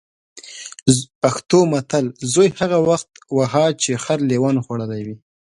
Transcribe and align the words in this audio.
پښتو 1.21 1.59
متل: 1.71 2.05
زوی 2.33 2.47
هغه 2.59 2.77
وخت 2.89 3.09
وهه 3.37 3.65
چې 3.81 3.91
خر 4.03 4.19
لېوانو 4.29 4.63
خوړلی 4.65 5.01
وي. 5.07 5.15